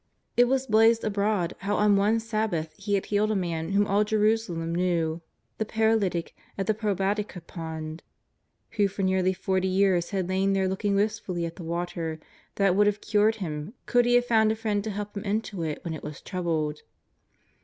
[0.35, 4.03] It was blazed abroad how on one Sabbath He had healed a man whom all
[4.03, 5.21] Jerusalem knew,
[5.59, 8.01] the paralytic at the Probatica pond,
[8.71, 12.19] who for nearly forty years had lain there looking wistfully at the water
[12.55, 15.61] that would have cured him could he have found a friend to help him into
[15.61, 16.81] it when it was troubled.